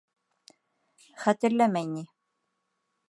[1.25, 2.05] —Хәтерләмәй ни!